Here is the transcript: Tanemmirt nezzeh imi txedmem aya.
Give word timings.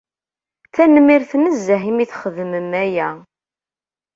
Tanemmirt 0.73 1.31
nezzeh 1.43 1.83
imi 1.89 2.05
txedmem 2.11 2.69
aya. 2.83 3.09